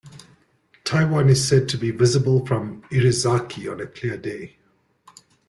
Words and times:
Taiwan 0.83 1.29
is 1.29 1.47
said 1.47 1.69
to 1.69 1.77
be 1.77 1.91
visible 1.91 2.43
from 2.43 2.81
Irizaki 2.91 3.71
on 3.71 3.79
a 3.79 3.85
clear 3.85 4.17
day. 4.17 4.57